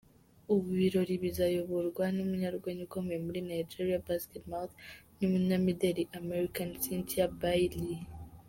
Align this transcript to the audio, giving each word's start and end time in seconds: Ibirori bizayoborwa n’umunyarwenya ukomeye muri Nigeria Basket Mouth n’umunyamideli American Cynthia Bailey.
Ibirori 0.55 1.15
bizayoborwa 1.23 2.03
n’umunyarwenya 2.15 2.81
ukomeye 2.87 3.19
muri 3.25 3.39
Nigeria 3.49 4.03
Basket 4.07 4.43
Mouth 4.51 4.73
n’umunyamideli 5.19 6.03
American 6.19 6.69
Cynthia 6.83 7.27
Bailey. 7.41 7.97